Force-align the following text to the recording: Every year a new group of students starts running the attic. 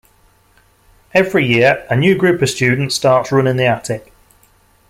Every 1.13 1.45
year 1.45 1.85
a 1.87 1.95
new 1.95 2.17
group 2.17 2.41
of 2.41 2.49
students 2.49 2.95
starts 2.95 3.31
running 3.31 3.57
the 3.57 3.65
attic. 3.67 4.11